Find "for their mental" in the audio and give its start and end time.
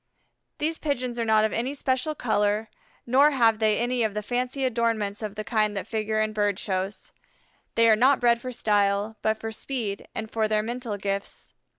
10.31-10.97